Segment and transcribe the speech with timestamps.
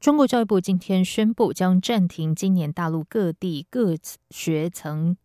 [0.00, 3.96] 中国教育部今天宣布，将暂停今年大陆各地各
[4.30, 5.16] 学层、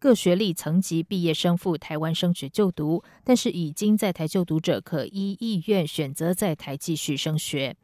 [0.00, 7.76] 各学历层级毕业生赴台湾升学就读，但是已经在台就读者可依意愿选择在台继续升学。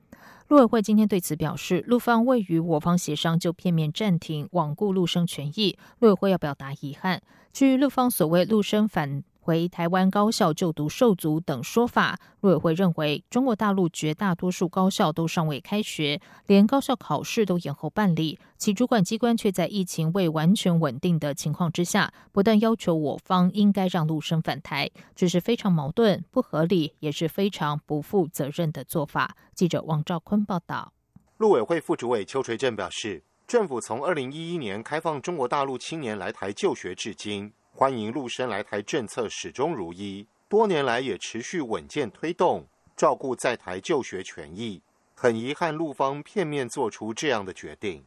[0.48, 7.22] 陆委会今天对此表示，陆方未与我方协商就片面暂停，罔顾陆生权益，陆委会要表达遗憾。
[7.52, 9.22] 据陆方所谓陆生反。
[9.44, 29.36] 回台湾高校就读受阻等说法，陆委会认为，中国大陆绝大多数高校都尚未开学，连高校考试都延后办理，其主管机关却在疫情未完全稳定的情况之下，不但要求我方应该让陆生返台，这是非常矛盾、不合理，也是非常不负责任的做法。
[29.56, 30.92] 记者王兆坤报道。
[31.38, 37.52] 陆委会副主委邱垂正表示，政府从二零一一年开放中国大陆青年来台就学至今。
[37.82, 42.64] 欢迎陆生来台政策始终如一，多年来也持续稳健推动，
[42.96, 44.80] 照顾在台就学权益。
[45.16, 48.04] 很遗憾，陆方片面做出这样的决定。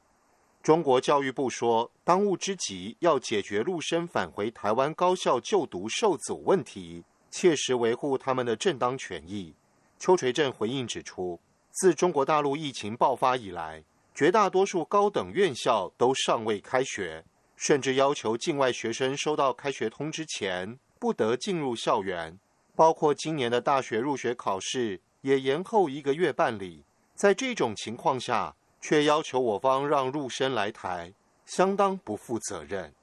[0.63, 9.53] 中国教育部说，当务之急要解决陆生返回台湾高校就读受阻问题，切实维护他们的正当权益。
[9.99, 11.37] 邱垂正回应指出，
[11.71, 17.25] 自中国大陆疫情爆发以来，绝大多数高等院校都尚未开学。
[17.55, 22.37] 甚至要求境外学生收到开学通知前不得进入校园，
[22.75, 26.83] 包括今年的大学入学考试也延后一个月办理。
[27.13, 31.13] 在这种情况下，却要求我方让入生来台，
[31.45, 32.93] 相当不负责任。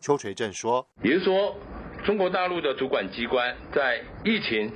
[0.00, 1.56] 邱垂正说：“也就是说，
[2.04, 4.70] 中国大陆的主管机关在疫情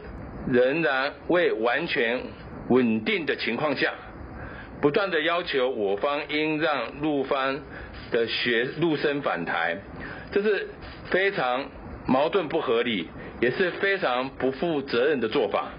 [0.49, 2.25] 仍然未完全
[2.71, 3.93] 稳定的情况下，
[4.81, 7.61] 不断的要求我方应让陆方。”
[8.09, 9.77] 的学陆生返台，
[10.31, 10.69] 这是
[11.11, 11.69] 非常
[12.07, 13.09] 矛盾不合理，
[13.41, 15.73] 也是非常不负责任的做法。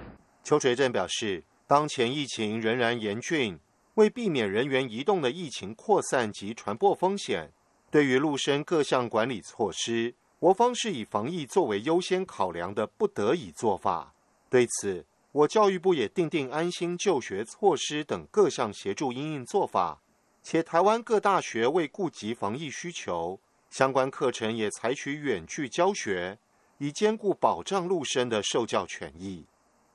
[0.43, 3.57] 邱垂正表示，当前疫情仍然严峻，
[3.93, 7.49] 为避免人员移动的疫情扩散及传播风险，
[7.89, 14.13] 对于陆生各项管理措施，我方是以防疫作为优先考量的不得已做法。
[14.49, 15.05] 对此，
[15.37, 20.01] 我教育部也订定安心就学措施等各项协助应应做法。
[20.41, 23.39] 且台湾各大学为顾及防疫需求，
[23.69, 26.39] 相关课程也采取远距教学，
[26.79, 29.45] 以兼顾保障陆生的受教权益。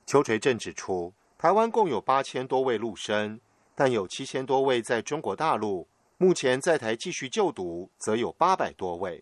[0.05, 3.37] 邱垂正指出，台湾共有八千多位陆生，
[3.75, 5.85] 但有七千多位在中国大陆，
[6.17, 9.21] 目前在台继续就读则有八百多位。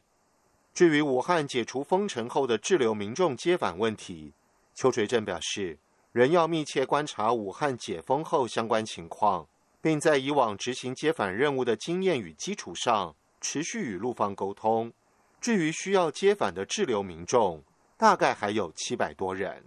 [0.72, 4.34] 至于武汉解除封城后的滞留民众接返问题，
[4.76, 5.80] 邱垂正表示，
[6.12, 9.48] 仍要密切观察武汉解封后相关情况。
[9.82, 14.94] 并在以往执行接返任务的经验与基础上，持续与陆方沟通。
[15.40, 17.64] 至于需要接返的滞留民众，
[17.98, 19.66] 大概还有七百多人。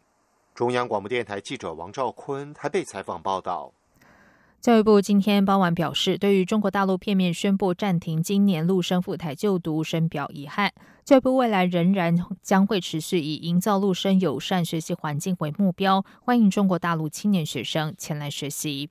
[0.54, 3.72] 中央广播电台记者王兆坤台北采访报道。
[4.64, 10.72] 教育部今天傍晚表示，对于中国大陆片面宣布暂停今年陆生赴台就读，深表遗憾。
[11.04, 18.88] 教育部未来仍然将会持续以营造陆生友善学习环境为目标，欢迎中国大陆青年学生前来学习。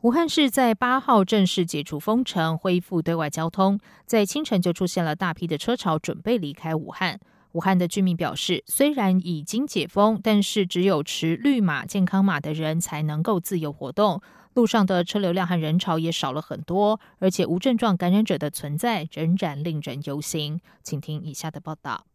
[0.00, 3.78] 武汉市在八号正式解除封城，恢复对外交通。
[4.06, 7.20] 在清晨就出现了大批的车潮，准备离开武汉。
[7.52, 14.22] 武汉的居民表示，虽然已经解封，但是只有持绿码、健康码的人才能够自由活动。
[14.56, 20.58] 路上的车流量和人潮也少了很多，而且无症状感染者的存在仍然令人忧心。
[20.82, 22.06] 请听以下的报道：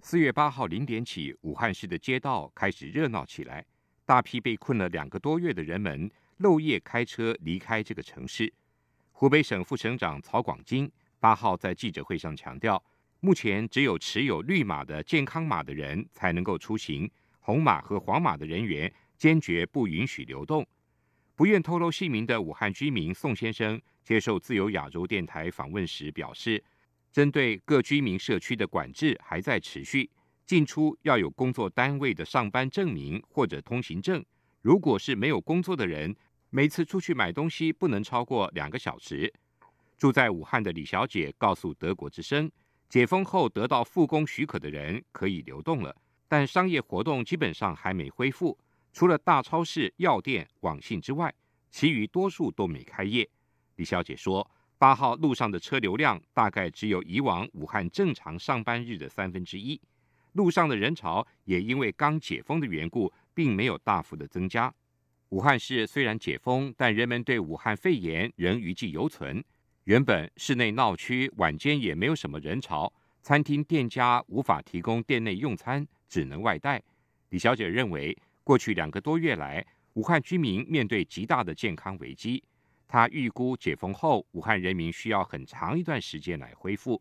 [0.00, 3.62] 四月八号零点起，武汉市的街道开始热闹起来，
[4.06, 6.10] 大批被困了两个多月的人们。
[6.38, 8.50] 漏夜开车离开这个城市。
[9.12, 12.82] 湖北省副省长曹广金八号在记者会上强调，
[13.20, 17.10] 目前只有持有绿码的健康码的人才能够出行，
[17.40, 20.66] 红码和黄码的人员坚决不允许流动。
[21.40, 26.62] 不愿透露姓名的武汉居民宋先生接受自由亚洲电台访问时表示，
[27.10, 30.10] 针对各居民社区的管制还在持续，
[30.44, 34.22] 进出要有工作单位的上班证明或者通行证。
[34.60, 36.14] 如果是没有工作的人，
[36.50, 39.32] 每次出去买东西不能超过两个小时。
[39.96, 42.52] 住在武汉的李小姐告诉德国之声，
[42.90, 45.96] 解封后得到复工许可的人可以流动了，
[46.28, 48.58] 但商业活动基本上还没恢复。
[48.92, 51.32] 除了大超市、药店、网信之外，
[51.70, 53.28] 其余多数都没开业。
[53.76, 54.48] 李小姐说，
[54.78, 59.80] 八号路上的车流量大概只有以往武汉正常上班日的三分之一，
[60.32, 64.72] 路上的人潮也因为刚解封的缘故，并没有大幅的增加。
[65.28, 69.42] 武汉市虽然解封，但人们对武汉肺炎仍余悸犹存。
[69.84, 72.92] 原本市内闹区晚间也没有什么人潮，
[73.22, 76.82] 餐厅店家无法提供店内用餐，只能外带。
[77.30, 79.64] 李小姐认为，过去两个多月来，
[79.94, 82.42] 武汉居民面对极大的健康危机。
[82.88, 87.00] 他预估解封后，武汉人民需要很长一段时间来恢复。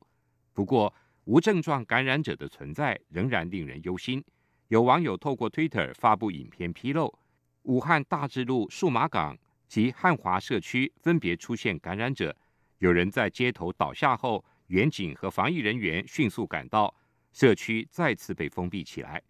[0.54, 0.94] 不过，
[1.26, 4.24] 无症状感染者的存在仍然令人忧心。
[4.68, 7.18] 有网友透过 Twitter 发布影片披露，
[7.64, 9.36] 武汉大智路数码港
[9.68, 12.36] 及汉华社区分别出现感染者。
[12.78, 16.94] 有人在街头倒下后，远警和防疫人员迅速赶到，
[17.34, 19.22] 社区再次被封闭起来。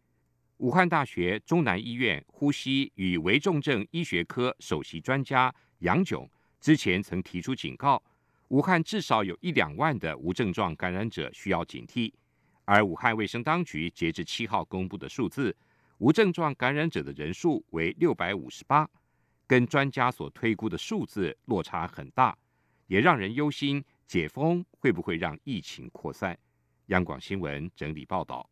[0.60, 6.30] 武汉大学中南医院呼吸与危重症医学科首席专家杨炯
[6.60, 8.04] 之前曾提出警告，
[8.50, 12.12] 武汉至少有一两万的无症状感染者需要警惕。
[12.66, 15.56] 而武汉卫生当局截至七号公布的数字，
[16.00, 18.86] 无症状感染者的人数为六百五十八，
[19.48, 22.38] 跟专家所推估的数字落差很大，
[22.88, 26.38] 也让人忧心解封会不会让疫情扩散。
[26.88, 28.50] 央广新闻整理报道。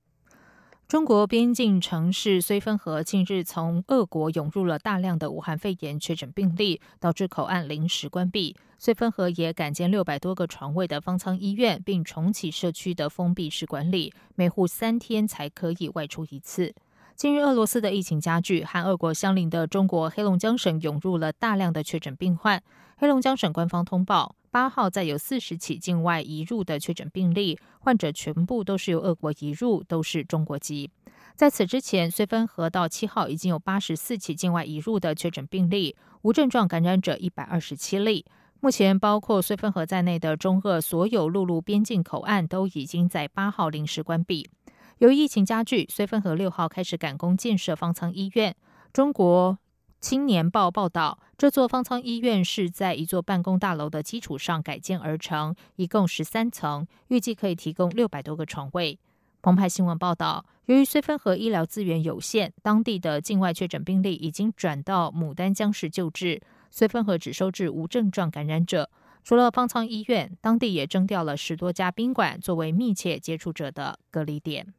[0.88, 8.56] 中国边境城市绥芬河近日从俄国涌入了大量的武汉肺炎确诊病例，导致口岸临时关闭。
[8.80, 16.74] 绥芬河也改建六百多个床位的方舱医院，并重启社区的封闭式管理，每户三天才可以外出一次。
[17.18, 22.64] 近日，俄罗斯的疫情加剧，和俄国相邻的中国黑龙江省涌入了大量的确诊病患。
[22.96, 24.37] 黑龙江省官方通报。
[24.50, 30.90] 八号再有四十起境外移入的确诊病例，患者全部都是由俄国移入，都是中国籍。
[31.36, 38.26] 在此之前，绥芬河到七号已经有八十四起境外移入的确诊病例，无症状感染者一百二十七例。
[38.60, 44.50] 目前，包括绥芬河在内的中俄所有陆路边境口岸都已经在八号临时关闭。
[44.98, 48.56] 由于疫情加剧，绥芬河六号开始赶工建设方舱医院。
[48.92, 49.60] 中国。
[50.10, 58.98] 青年报报道，这座方舱医院是在一座办公大楼的基础上改建而成，一共十三层，预计可以提供六百多个床位。
[59.42, 66.42] 澎湃新闻报道，由于绥芬河医疗资源有限，当地的境外确诊病例已经转到牡丹江市救治，
[66.74, 68.90] 绥芬河只收治无症状感染者。
[69.26, 74.74] 除了方舱医院，当地也征调了十多家宾馆作为密切接触者的隔离点。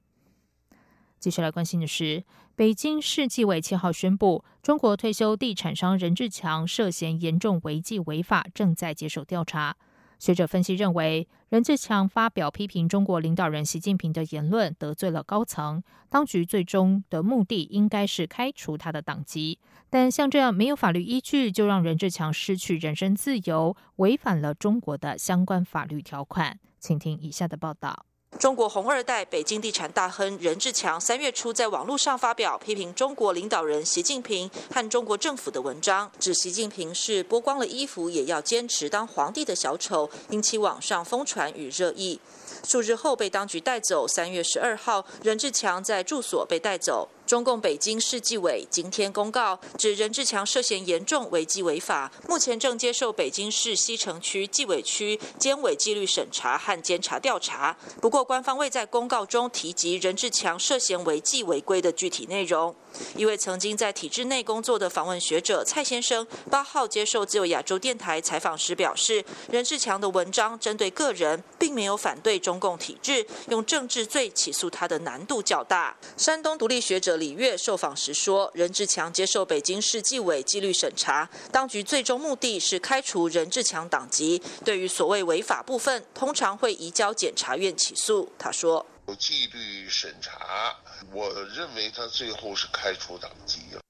[1.21, 2.23] 接下来关心的是，
[2.59, 9.77] 北京市纪委七号宣布，中国退休地产商任志强涉嫌严重违纪违法，正在接受调查。
[10.19, 19.61] 学者分析认为，任志强发表批评中国领导人习近平的言论，得罪了高层，当局最终的目的应该是开除他的党籍。
[19.89, 26.59] 但像这样没有法律依据就让任志强失去人身自由，违反了中国的相关法律条款。
[26.81, 28.08] 请听以下的报道。
[28.37, 42.21] 中国红二代、北京地产大亨任志强三月初在网络上发表批评中国领导人习近平和中国政府的文章，指习近平是剥光了衣服也要坚持当皇帝的小丑，引起网上疯传与热议。
[42.63, 44.07] 数日后被当局带走。
[44.07, 47.09] 三月十二号，任志强在住所被带走。
[47.29, 57.77] 中共北京市纪委今天公告，指任志强涉嫌严重违纪违法，目前正接受北京市西城区纪委区监委纪律审查和监察调查。
[58.01, 62.75] 不过，官方未在公告中提及任志强涉嫌违纪违规的具体内容。
[63.15, 75.95] 一位曾经在体制内工作的访问学者蔡先生，八号接受自由亚洲电台采访时表示，任志强的文章针对个人，并没有反对中共体制，用政治罪起诉他的难度较大。
[76.17, 77.18] 山东独立学者。
[77.19, 84.41] 李月受访时说：“任志强接受北京市纪委纪律审查，当局最终目的是开除任志强党籍。
[84.65, 90.77] 对于所谓违法部分，通常会移交检察院起诉。”他说：“有纪律审查，
[91.13, 93.81] 我认为他最后是开除党籍了。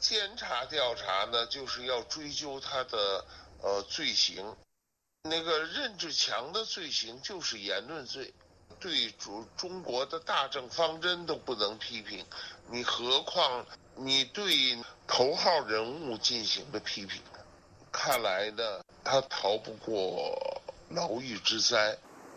[0.00, 3.24] 监察调查呢，就是要追究他的
[3.62, 4.56] 呃罪行。
[5.22, 8.32] 那个任志强的罪行就是言论罪。”
[8.84, 12.22] 对中中国的大政方针都不能批评，
[12.68, 13.64] 你何况
[13.94, 17.18] 你对头号人物进行的批评？
[17.90, 20.60] 看来呢，他逃不过
[20.90, 21.96] 牢狱之灾。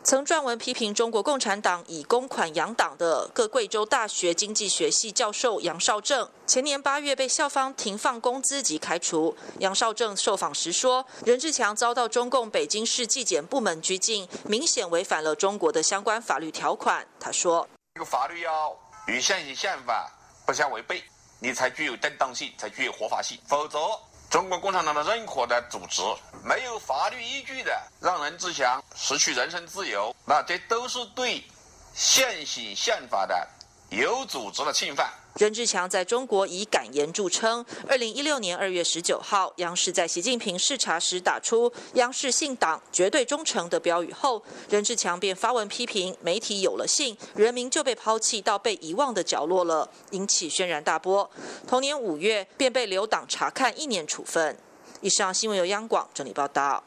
[0.10, 9.36] 曾撰文批评中国共产党以公款养党的各贵州大学经济学系教授杨绍正，前年八月被校方停放工资及开除。
[9.60, 17.06] 杨绍正受访时说，任志强遭到中共北京市纪检部门拘禁，明显违反了中国的相关法律条款。
[17.20, 18.74] 他说：“这个法律要
[19.08, 20.10] 与现行宪法
[20.46, 21.04] 不相违背，
[21.42, 23.78] 你才具有正当性，才具有合法性，否则。”
[24.29, 26.01] 中国共产党的任何的组织
[26.43, 31.43] 没有法律依据的让任志强、失去人身自由，那这都是对
[31.93, 33.48] 现行宪法的
[33.89, 35.12] 有组织的侵犯。
[35.39, 37.63] 任志强在中国以敢言著称。
[37.88, 51.29] 二零一六年二月十九号，央视在习近平视察时打出“央视信党，绝对忠诚”的标语后，任志强便发文批评媒体有了信，人民就被抛弃到被遗忘的角落了，引起轩然大波。
[51.67, 54.58] 同年五月，便被留党察看一年处分。
[55.01, 56.84] 以上新闻由央广整理报道。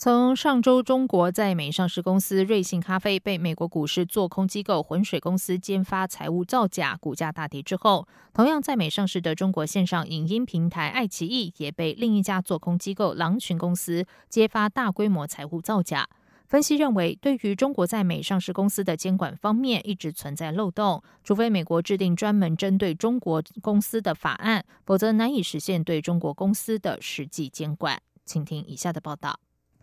[0.00, 16.08] 从上周中国在美上市公司瑞幸咖啡被美国股市做空机构浑水公司揭发财务造假，股价大跌之后，同样在美上市的中国线上影音平台爱奇艺也被另一家做空机构狼群公司揭发大规模财务造假。
[16.46, 28.00] 分析认为，对于中国在美上市公司的监管方面一直存在漏洞，除非美国制定专门针对中国公司的法案，否则难以实现对中国公司的实际监管。
[28.24, 29.40] 请听以下的报道。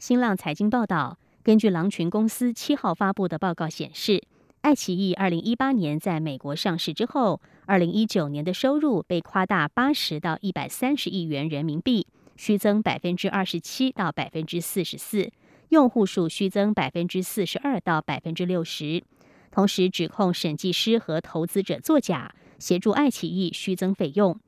[0.07, 4.21] 新浪财经报道，根据狼群公司七号发布的报告显示，
[4.61, 15.31] 爱奇艺二零一八年在美国上市之后，二零一九年的收入被夸大八十到一百三十亿元人民币，虚增百分之二十七到百分之四十四，
[15.69, 19.03] 用户数虚增百分之四十二到百分之六十。
[19.49, 24.39] 同时指控审计师和投资者作假，协助爱奇艺虚增费用。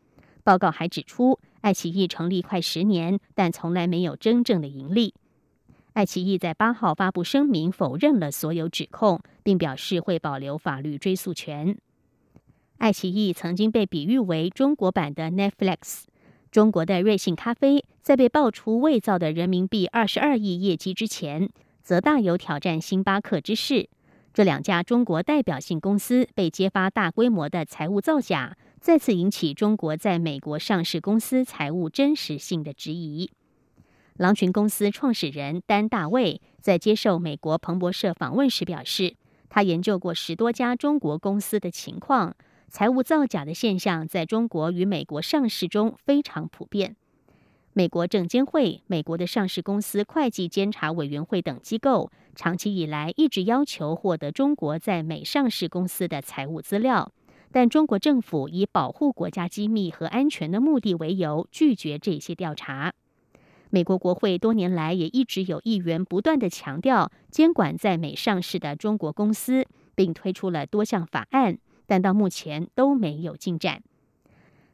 [0.44, 5.16] 报告还指出，爱奇艺成立快十年，但从来没有真正的盈利。
[5.98, 11.76] 爱奇艺在八号发布声明，否认了所有指控，并表示会保留法律追诉权。
[12.78, 16.04] 爱奇艺曾经被比喻为中国版的 Netflix。
[16.52, 21.50] 中国的瑞幸咖啡在被爆出伪造的人民币二十二亿业绩之前，
[21.82, 23.90] 则大有挑战星巴克之势。
[24.36, 33.32] 这两家中国代表性公司被揭发大规模的财务造假，再次引起中国在美国上市公司财务真实性的质疑。
[34.18, 39.16] 狼群公司创始人丹大卫在接受美国彭博社访问时表示，
[39.48, 42.36] 他研究过十多家中国公司的情况，
[42.68, 46.96] 财务造假的现象在中国与美国上市中非常普遍。
[47.74, 57.12] 美国证监会、美国的上市公司会计监察委员会等机构长期以来一直要求获得中国在美上市公司的财务资料，
[57.52, 62.96] 但中国政府以保护国家机密和安全的目的为由，拒绝这些调查。
[63.70, 73.82] 美国国会多年来也一直有议员不断的强调监管在美上市的中国公司，并推出了多项法案，但到目前都没有进展。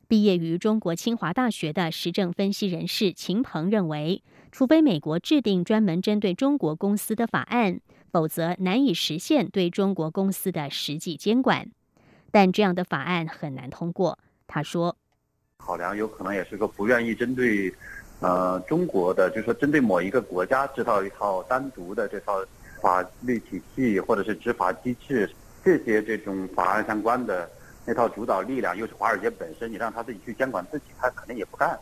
[0.08, 4.22] 毕业于中国清华大学的时政分析人士秦鹏认为，
[4.52, 7.80] 除非美国制定专门针对中国公司的法案，
[8.12, 11.72] 否则难以实现对中国公司的实际监管。
[12.30, 14.20] 但这样的法案很难通过。
[14.46, 14.96] 他说
[15.58, 17.74] ：“考量有可能也是个不愿意针对。”
[18.24, 22.42] 呃，中国的就是说，针对某一个国家制造一套单独的这套
[22.82, 25.30] 法律体系，或者是执法机制，
[25.62, 27.50] 这些这种法案相关的
[27.86, 31.78] 那套主导力量，又是华尔街本身，你让他自己去监管自己，他肯定也不干。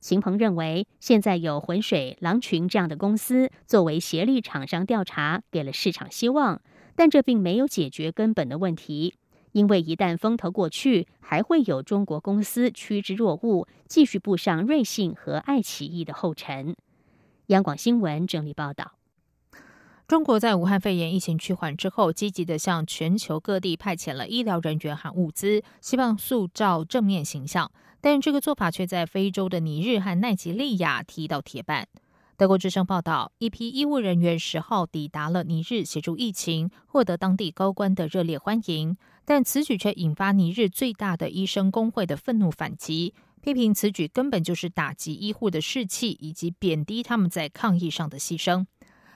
[0.00, 6.62] 秦鹏认为，现在有浑水、狼群这样的公司作为协力厂商调查，给了市场希望，
[6.96, 9.14] 但这并没有解决根本的问题。
[9.54, 16.74] 因为一旦风头过去，还会有中国公司趋之若鹜，继续步上瑞幸和爱奇艺的后尘。
[17.46, 18.96] 央广新闻整理报道：
[20.08, 27.70] 中国在武汉肺炎疫情趋缓之后，积极的向全球各地派遣了医疗人员和物资，希望塑造正面形象。
[28.00, 31.86] 但这个做法却在非洲的尼日和奈及利亚踢到铁板。
[32.36, 38.96] 德国之声报道，一批医务人员十号抵达了尼日，协助疫情，获得当地高官的热烈欢迎。
[39.24, 48.66] 但此举却引发尼日最大的医生工会的愤怒反击，批评此举根本就是打击医护的士气，以及贬低他们在抗疫上的牺牲。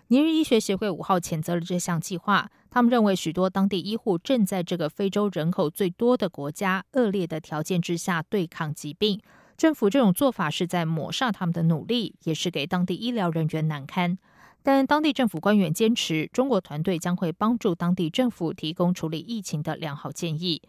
[0.07, 9.21] 尼日医学协会五号谴责了这项计划，他们认为许多当地医护正在这个非洲人口最多的国家恶劣的条件之下对抗疾病。
[9.59, 14.17] 政府这种做法是在抹杀他们的努力，也是给当地医疗人员难堪。
[14.63, 20.63] 但当地政府官员坚持，中国团队将会帮助当地政府提供处理疫情的良好建议。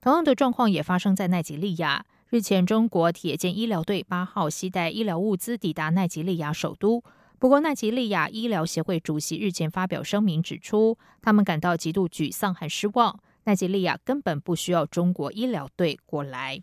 [0.00, 2.06] 同样的状况也发生在奈及利亚。
[2.30, 7.02] 日前，中国铁建医疗队八号携带医疗物资抵达奈及利亚首都。
[7.40, 13.18] 不过，奈及利亚医疗协会主席日前发表声明指出，他们感到极度沮丧和失望。
[13.42, 16.62] 奈及利亚根本不需要中国医疗队过来。